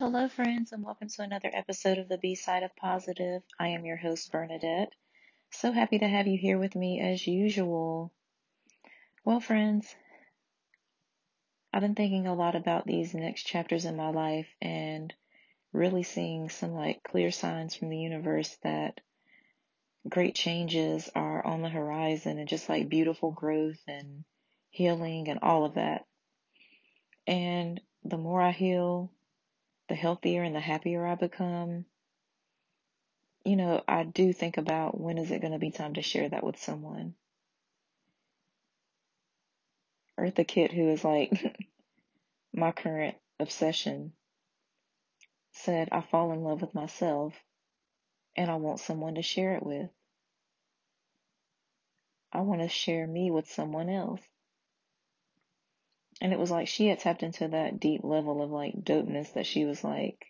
Hello, 0.00 0.28
friends, 0.28 0.72
and 0.72 0.82
welcome 0.82 1.06
to 1.08 1.22
another 1.22 1.52
episode 1.52 1.98
of 1.98 2.08
the 2.08 2.18
B 2.18 2.34
Side 2.34 2.64
of 2.64 2.74
Positive. 2.74 3.44
I 3.60 3.68
am 3.68 3.84
your 3.84 3.96
host, 3.96 4.32
Bernadette. 4.32 4.92
So 5.52 5.70
happy 5.70 6.00
to 6.00 6.08
have 6.08 6.26
you 6.26 6.36
here 6.36 6.58
with 6.58 6.74
me 6.74 6.98
as 6.98 7.28
usual. 7.28 8.12
Well, 9.24 9.38
friends, 9.38 9.94
I've 11.72 11.82
been 11.82 11.94
thinking 11.94 12.26
a 12.26 12.34
lot 12.34 12.56
about 12.56 12.88
these 12.88 13.14
next 13.14 13.44
chapters 13.44 13.84
in 13.84 13.94
my 13.94 14.08
life 14.08 14.48
and 14.60 15.14
really 15.72 16.02
seeing 16.02 16.48
some 16.48 16.72
like 16.72 17.04
clear 17.04 17.30
signs 17.30 17.76
from 17.76 17.88
the 17.88 17.98
universe 17.98 18.56
that 18.64 19.00
great 20.08 20.34
changes 20.34 21.08
are 21.14 21.46
on 21.46 21.62
the 21.62 21.68
horizon 21.68 22.40
and 22.40 22.48
just 22.48 22.68
like 22.68 22.88
beautiful 22.88 23.30
growth 23.30 23.80
and 23.86 24.24
healing 24.70 25.28
and 25.28 25.38
all 25.40 25.64
of 25.64 25.74
that. 25.74 26.04
And 27.28 27.80
the 28.02 28.18
more 28.18 28.42
I 28.42 28.50
heal, 28.50 29.13
the 29.88 29.94
healthier 29.94 30.42
and 30.42 30.54
the 30.54 30.60
happier 30.60 31.06
I 31.06 31.14
become 31.14 31.84
you 33.44 33.56
know, 33.56 33.82
I 33.86 34.04
do 34.04 34.32
think 34.32 34.56
about 34.56 34.98
when 34.98 35.18
is 35.18 35.30
it 35.30 35.40
going 35.40 35.52
to 35.52 35.58
be 35.58 35.70
time 35.70 35.94
to 35.94 36.02
share 36.02 36.28
that 36.28 36.44
with 36.44 36.58
someone. 36.58 37.14
Eartha 40.18 40.46
Kitt, 40.46 40.72
who 40.72 40.88
is 40.88 41.04
like 41.04 41.30
my 42.54 42.72
current 42.72 43.16
obsession, 43.38 44.12
said, 45.52 45.88
I 45.92 46.00
fall 46.00 46.32
in 46.32 46.42
love 46.42 46.62
with 46.62 46.74
myself 46.74 47.34
and 48.36 48.50
I 48.50 48.56
want 48.56 48.80
someone 48.80 49.16
to 49.16 49.22
share 49.22 49.56
it 49.56 49.62
with. 49.62 49.90
I 52.32 52.40
want 52.40 52.62
to 52.62 52.68
share 52.68 53.06
me 53.06 53.30
with 53.30 53.50
someone 53.50 53.90
else. 53.90 54.22
And 56.20 56.32
it 56.32 56.38
was 56.38 56.50
like 56.50 56.68
she 56.68 56.86
had 56.86 57.00
tapped 57.00 57.22
into 57.22 57.48
that 57.48 57.80
deep 57.80 58.02
level 58.04 58.42
of 58.42 58.50
like 58.50 58.84
dopeness 58.84 59.32
that 59.34 59.46
she 59.46 59.64
was 59.64 59.82
like, 59.82 60.26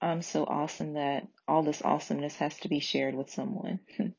I'm 0.00 0.22
so 0.22 0.44
awesome 0.44 0.94
that 0.94 1.26
all 1.48 1.62
this 1.62 1.82
awesomeness 1.82 2.36
has 2.36 2.56
to 2.58 2.68
be 2.68 2.80
shared 2.80 3.14
with 3.14 3.30
someone. 3.30 3.80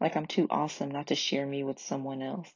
like 0.00 0.16
I'm 0.16 0.26
too 0.26 0.46
awesome 0.50 0.90
not 0.90 1.08
to 1.08 1.14
share 1.14 1.46
me 1.46 1.64
with 1.64 1.78
someone 1.78 2.22
else. 2.22 2.50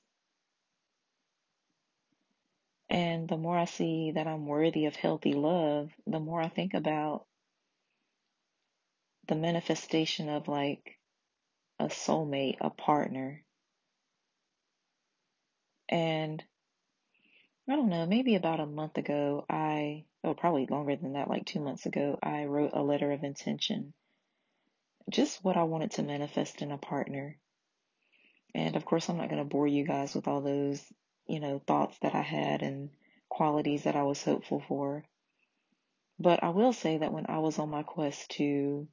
And 2.88 3.28
the 3.28 3.38
more 3.38 3.56
I 3.56 3.64
see 3.64 4.12
that 4.14 4.27
I'm 4.27 4.47
worthy 4.47 4.86
of 4.86 4.97
healthy 4.97 5.32
love, 5.32 5.91
the 6.06 6.20
more 6.20 6.41
I 6.41 6.48
think 6.48 6.75
about 6.75 7.27
the 9.28 9.34
manifestation 9.34 10.28
of 10.28 10.48
like 10.48 10.98
a 11.78 11.86
soulmate, 11.86 12.58
a 12.60 12.70
partner. 12.70 13.44
And 15.88 16.42
I 17.68 17.77
don't 17.77 17.91
know, 17.91 18.06
maybe 18.06 18.34
about 18.34 18.58
a 18.58 18.66
month 18.66 18.98
ago, 18.98 19.44
I, 19.48 20.05
oh, 20.24 20.34
probably 20.34 20.66
longer 20.66 20.96
than 20.96 21.12
that, 21.12 21.28
like 21.28 21.44
two 21.44 21.60
months 21.60 21.86
ago, 21.86 22.19
I 22.20 22.44
wrote 22.44 22.72
a 22.72 22.82
letter 22.82 23.12
of 23.12 23.22
intention. 23.22 23.94
Just 25.08 25.44
what 25.44 25.56
I 25.56 25.62
wanted 25.62 25.92
to 25.92 26.02
manifest 26.02 26.60
in 26.60 26.72
a 26.72 26.78
partner. 26.78 27.38
And 28.54 28.74
of 28.74 28.84
course, 28.84 29.08
I'm 29.08 29.16
not 29.16 29.28
going 29.28 29.42
to 29.42 29.48
bore 29.48 29.69
you 29.69 29.84
guys 29.86 30.14
with 30.14 30.27
all 30.27 30.41
those, 30.41 30.82
you 31.28 31.38
know, 31.38 31.60
thoughts 31.60 31.96
that 32.02 32.16
I 32.16 32.22
had 32.22 32.62
and 32.62 32.91
qualities 33.28 33.84
that 33.84 33.97
I 33.97 34.02
was 34.02 34.22
hopeful 34.22 34.62
for. 34.66 35.04
But 36.19 36.42
I 36.42 36.50
will 36.50 36.72
say 36.72 36.98
that 36.98 37.12
when 37.12 37.26
I 37.28 37.38
was 37.38 37.58
on 37.58 37.70
my 37.70 37.84
quest 37.84 38.30
to 38.32 38.88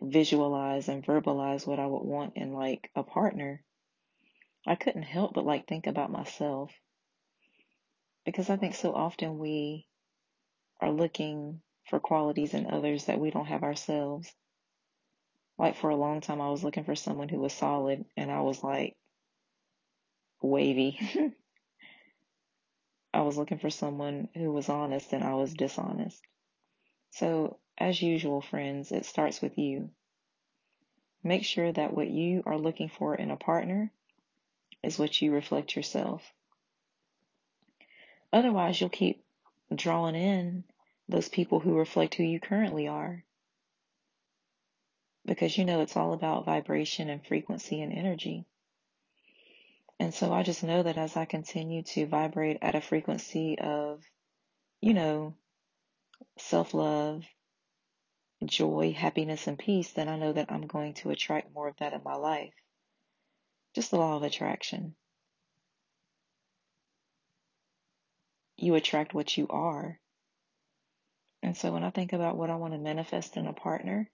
visualize 0.00 0.88
and 0.88 1.04
verbalize 1.04 1.66
what 1.66 1.80
I 1.80 1.86
would 1.86 2.04
want 2.04 2.36
in 2.36 2.52
like 2.52 2.90
a 2.94 3.02
partner, 3.02 3.62
I 4.66 4.76
couldn't 4.76 5.02
help 5.02 5.34
but 5.34 5.44
like 5.44 5.66
think 5.66 5.88
about 5.88 6.10
myself. 6.10 6.70
Because 8.24 8.50
I 8.50 8.56
think 8.56 8.74
so 8.74 8.94
often 8.94 9.38
we 9.38 9.86
are 10.80 10.90
looking 10.90 11.60
for 11.88 12.00
qualities 12.00 12.54
in 12.54 12.66
others 12.66 13.04
that 13.06 13.20
we 13.20 13.30
don't 13.30 13.46
have 13.46 13.62
ourselves. 13.62 14.32
Like 15.58 15.76
for 15.76 15.90
a 15.90 15.96
long 15.96 16.20
time, 16.20 16.40
I 16.40 16.50
was 16.50 16.64
looking 16.64 16.84
for 16.84 16.96
someone 16.96 17.28
who 17.28 17.38
was 17.38 17.52
solid 17.52 18.04
and 18.16 18.30
I 18.30 18.40
was 18.40 18.64
like 18.64 18.96
wavy. 20.42 20.98
I 23.14 23.20
was 23.20 23.36
looking 23.36 23.58
for 23.58 23.70
someone 23.70 24.28
who 24.34 24.50
was 24.52 24.68
honest 24.68 25.12
and 25.12 25.22
I 25.22 25.34
was 25.34 25.54
dishonest. 25.54 26.20
So, 27.10 27.60
as 27.78 28.02
usual, 28.02 28.40
friends, 28.40 28.90
it 28.90 29.04
starts 29.04 29.40
with 29.40 29.56
you. 29.56 29.90
Make 31.22 31.44
sure 31.44 31.70
that 31.72 31.94
what 31.94 32.08
you 32.08 32.42
are 32.44 32.58
looking 32.58 32.88
for 32.88 33.14
in 33.14 33.30
a 33.30 33.36
partner 33.36 33.92
is 34.82 34.98
what 34.98 35.22
you 35.22 35.32
reflect 35.32 35.76
yourself. 35.76 36.22
Otherwise, 38.34 38.80
you'll 38.80 38.90
keep 38.90 39.24
drawing 39.72 40.16
in 40.16 40.64
those 41.08 41.28
people 41.28 41.60
who 41.60 41.78
reflect 41.78 42.16
who 42.16 42.24
you 42.24 42.40
currently 42.40 42.88
are. 42.88 43.24
Because 45.24 45.56
you 45.56 45.64
know 45.64 45.82
it's 45.82 45.96
all 45.96 46.12
about 46.12 46.44
vibration 46.44 47.08
and 47.08 47.24
frequency 47.24 47.80
and 47.80 47.92
energy. 47.92 48.44
And 50.00 50.12
so 50.12 50.32
I 50.32 50.42
just 50.42 50.64
know 50.64 50.82
that 50.82 50.98
as 50.98 51.16
I 51.16 51.26
continue 51.26 51.84
to 51.84 52.06
vibrate 52.06 52.58
at 52.60 52.74
a 52.74 52.80
frequency 52.80 53.56
of, 53.56 54.02
you 54.80 54.94
know, 54.94 55.36
self 56.36 56.74
love, 56.74 57.24
joy, 58.44 58.92
happiness, 58.92 59.46
and 59.46 59.56
peace, 59.56 59.92
then 59.92 60.08
I 60.08 60.18
know 60.18 60.32
that 60.32 60.50
I'm 60.50 60.66
going 60.66 60.94
to 60.94 61.10
attract 61.10 61.54
more 61.54 61.68
of 61.68 61.76
that 61.76 61.92
in 61.92 62.02
my 62.02 62.16
life. 62.16 62.52
Just 63.76 63.92
the 63.92 63.98
law 63.98 64.16
of 64.16 64.24
attraction. 64.24 64.96
You 68.56 68.74
attract 68.74 69.14
what 69.14 69.36
you 69.36 69.46
are. 69.48 69.98
And 71.42 71.56
so 71.56 71.72
when 71.72 71.84
I 71.84 71.90
think 71.90 72.12
about 72.12 72.36
what 72.36 72.50
I 72.50 72.56
want 72.56 72.72
to 72.72 72.78
manifest 72.78 73.36
in 73.36 73.46
a 73.46 73.52
partner, 73.52 74.10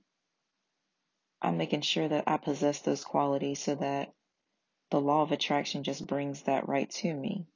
I'm 1.40 1.56
making 1.56 1.82
sure 1.82 2.08
that 2.08 2.24
I 2.26 2.36
possess 2.36 2.80
those 2.80 3.04
qualities 3.04 3.62
so 3.62 3.74
that 3.76 4.12
the 4.90 5.00
law 5.00 5.22
of 5.22 5.32
attraction 5.32 5.84
just 5.84 6.06
brings 6.06 6.42
that 6.42 6.68
right 6.68 6.90
to 6.90 7.14
me. 7.14 7.46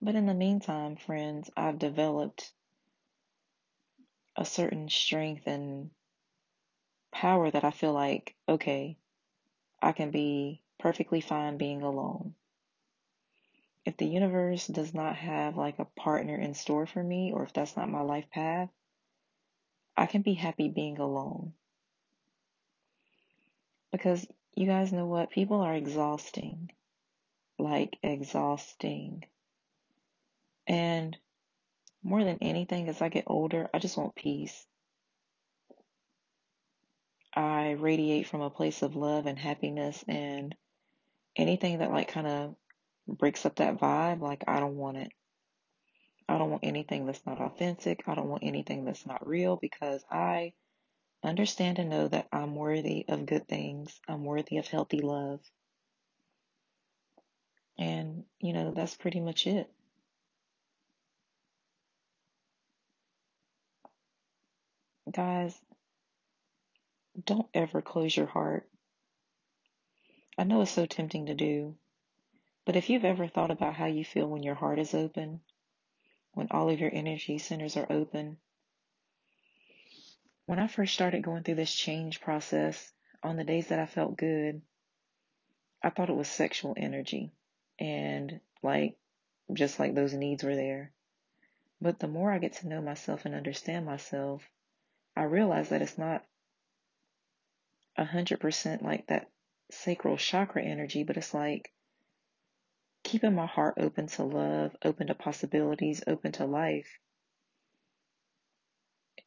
But 0.00 0.14
in 0.14 0.26
the 0.26 0.34
meantime, 0.34 0.96
friends, 0.96 1.50
I've 1.56 1.78
developed 1.78 2.52
a 4.36 4.44
certain 4.44 4.88
strength 4.88 5.46
and 5.46 5.90
power 7.12 7.50
that 7.50 7.64
I 7.64 7.70
feel 7.70 7.92
like, 7.92 8.34
okay, 8.48 8.98
I 9.80 9.92
can 9.92 10.10
be 10.10 10.62
perfectly 10.78 11.20
fine 11.20 11.56
being 11.56 11.82
alone. 11.82 12.34
If 13.84 13.98
the 13.98 14.06
universe 14.06 14.66
does 14.66 14.94
not 14.94 15.16
have 15.16 15.56
like 15.56 15.78
a 15.78 15.84
partner 15.84 16.36
in 16.36 16.54
store 16.54 16.86
for 16.86 17.02
me, 17.02 17.32
or 17.32 17.42
if 17.42 17.52
that's 17.52 17.76
not 17.76 17.90
my 17.90 18.00
life 18.00 18.30
path, 18.30 18.70
I 19.96 20.06
can 20.06 20.22
be 20.22 20.34
happy 20.34 20.68
being 20.68 20.98
alone. 20.98 21.52
Because 23.92 24.26
you 24.54 24.66
guys 24.66 24.92
know 24.92 25.06
what? 25.06 25.30
People 25.30 25.60
are 25.60 25.74
exhausting. 25.74 26.70
Like, 27.58 27.98
exhausting. 28.02 29.24
And 30.66 31.16
more 32.02 32.24
than 32.24 32.38
anything, 32.40 32.88
as 32.88 33.00
I 33.00 33.08
get 33.08 33.24
older, 33.26 33.68
I 33.72 33.78
just 33.78 33.96
want 33.96 34.16
peace. 34.16 34.66
I 37.32 37.72
radiate 37.72 38.26
from 38.26 38.40
a 38.40 38.50
place 38.50 38.82
of 38.82 38.96
love 38.96 39.26
and 39.26 39.38
happiness, 39.38 40.04
and 40.08 40.54
anything 41.36 41.78
that, 41.78 41.92
like, 41.92 42.08
kind 42.08 42.26
of 42.26 42.56
breaks 43.06 43.46
up 43.46 43.56
that 43.56 43.78
vibe, 43.78 44.20
like, 44.20 44.44
I 44.46 44.60
don't 44.60 44.76
want 44.76 44.98
it. 44.98 45.12
I 46.28 46.38
don't 46.38 46.50
want 46.50 46.64
anything 46.64 47.06
that's 47.06 47.24
not 47.26 47.40
authentic. 47.40 48.04
I 48.06 48.14
don't 48.14 48.28
want 48.28 48.44
anything 48.44 48.84
that's 48.84 49.06
not 49.06 49.26
real 49.26 49.56
because 49.56 50.04
I 50.10 50.54
Understand 51.24 51.78
and 51.78 51.88
know 51.88 52.06
that 52.06 52.28
I'm 52.32 52.54
worthy 52.54 53.06
of 53.08 53.24
good 53.24 53.48
things. 53.48 53.98
I'm 54.06 54.24
worthy 54.24 54.58
of 54.58 54.66
healthy 54.66 55.00
love. 55.00 55.40
And, 57.78 58.24
you 58.40 58.52
know, 58.52 58.72
that's 58.72 58.94
pretty 58.94 59.20
much 59.20 59.46
it. 59.46 59.70
Guys, 65.10 65.58
don't 67.24 67.48
ever 67.54 67.80
close 67.80 68.14
your 68.14 68.26
heart. 68.26 68.68
I 70.36 70.44
know 70.44 70.60
it's 70.60 70.70
so 70.70 70.84
tempting 70.84 71.26
to 71.26 71.34
do, 71.34 71.74
but 72.64 72.76
if 72.76 72.88
you've 72.88 73.04
ever 73.04 73.28
thought 73.28 73.50
about 73.50 73.74
how 73.74 73.86
you 73.86 74.04
feel 74.04 74.26
when 74.26 74.42
your 74.42 74.54
heart 74.54 74.78
is 74.78 74.94
open, 74.94 75.40
when 76.32 76.48
all 76.50 76.70
of 76.70 76.80
your 76.80 76.90
energy 76.92 77.38
centers 77.38 77.76
are 77.76 77.86
open, 77.90 78.38
when 80.46 80.58
I 80.58 80.66
first 80.66 80.94
started 80.94 81.22
going 81.22 81.42
through 81.42 81.54
this 81.56 81.74
change 81.74 82.20
process, 82.20 82.92
on 83.22 83.36
the 83.36 83.44
days 83.44 83.68
that 83.68 83.78
I 83.78 83.86
felt 83.86 84.16
good, 84.16 84.60
I 85.82 85.90
thought 85.90 86.10
it 86.10 86.16
was 86.16 86.28
sexual 86.28 86.74
energy. 86.76 87.32
And 87.78 88.40
like, 88.62 88.96
just 89.52 89.78
like 89.78 89.94
those 89.94 90.12
needs 90.12 90.44
were 90.44 90.54
there. 90.54 90.92
But 91.80 91.98
the 91.98 92.08
more 92.08 92.30
I 92.30 92.38
get 92.38 92.54
to 92.56 92.68
know 92.68 92.80
myself 92.80 93.24
and 93.24 93.34
understand 93.34 93.86
myself, 93.86 94.42
I 95.16 95.24
realize 95.24 95.70
that 95.70 95.82
it's 95.82 95.98
not 95.98 96.24
a 97.96 98.04
hundred 98.04 98.40
percent 98.40 98.82
like 98.82 99.06
that 99.06 99.30
sacral 99.70 100.16
chakra 100.16 100.62
energy, 100.62 101.04
but 101.04 101.16
it's 101.16 101.34
like 101.34 101.72
keeping 103.04 103.34
my 103.34 103.46
heart 103.46 103.74
open 103.78 104.08
to 104.08 104.24
love, 104.24 104.74
open 104.84 105.06
to 105.06 105.14
possibilities, 105.14 106.02
open 106.06 106.32
to 106.32 106.46
life, 106.46 106.98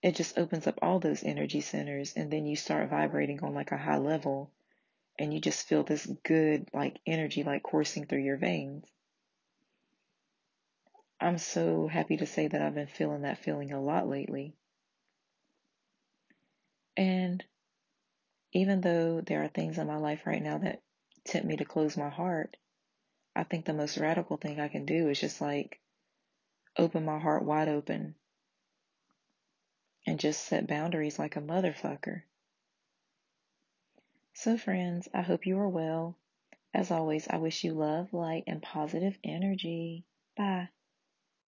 it 0.02 0.16
just 0.16 0.38
opens 0.38 0.68
up 0.68 0.80
all 0.82 1.00
those 1.00 1.24
energy 1.24 1.62
centers. 1.62 2.14
And 2.16 2.30
then 2.30 2.46
you 2.46 2.56
start 2.56 2.90
vibrating 2.90 3.42
on 3.44 3.54
like 3.54 3.72
a 3.72 3.78
high 3.78 3.98
level 3.98 4.52
and 5.18 5.34
you 5.34 5.40
just 5.40 5.68
feel 5.68 5.84
this 5.84 6.06
good, 6.24 6.68
like 6.74 7.00
energy, 7.06 7.44
like 7.44 7.64
coursing 7.64 8.06
through 8.06 8.24
your 8.24 8.38
veins. 8.38 8.86
I'm 11.20 11.38
so 11.38 11.88
happy 11.88 12.18
to 12.18 12.28
say 12.28 12.48
that 12.48 12.62
I've 12.62 12.76
been 12.76 12.88
feeling 12.88 13.22
that 13.22 13.44
feeling 13.44 13.72
a 13.72 13.82
lot 13.82 14.08
lately. 14.08 14.54
And 16.96 17.44
even 18.54 18.82
though 18.82 19.22
there 19.22 19.44
are 19.44 19.48
things 19.48 19.78
in 19.78 19.88
my 19.88 19.98
life 19.98 20.22
right 20.26 20.42
now 20.42 20.60
that 20.60 20.82
tempt 21.26 21.48
me 21.48 21.58
to 21.58 21.66
close 21.66 21.98
my 21.98 22.10
heart, 22.10 22.56
I 23.38 23.44
think 23.44 23.66
the 23.66 23.74
most 23.74 23.98
radical 23.98 24.38
thing 24.38 24.60
I 24.60 24.68
can 24.68 24.86
do 24.86 25.10
is 25.10 25.20
just 25.20 25.42
like 25.42 25.80
open 26.76 27.06
my 27.06 27.20
heart 27.20 27.44
wide 27.44 27.70
open 27.70 28.16
and 30.08 30.20
just 30.20 30.44
set 30.44 30.66
boundaries 30.66 31.20
like 31.20 31.36
a 31.36 31.42
motherfucker. 31.42 32.24
So, 34.34 34.58
friends, 34.58 35.08
I 35.14 35.22
hope 35.22 35.46
you 35.46 35.60
are 35.60 35.70
well. 35.70 36.18
As 36.74 36.90
always, 36.90 37.28
I 37.28 37.38
wish 37.38 37.64
you 37.64 37.74
love, 37.74 38.12
light, 38.12 38.46
and 38.48 38.60
positive 38.60 39.20
energy. 39.24 40.04
Bye. 40.36 40.70